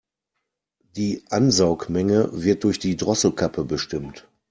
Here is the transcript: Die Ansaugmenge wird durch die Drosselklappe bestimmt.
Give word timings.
Die 0.95 1.23
Ansaugmenge 1.29 2.31
wird 2.33 2.63
durch 2.63 2.79
die 2.79 2.95
Drosselklappe 2.97 3.65
bestimmt. 3.65 4.27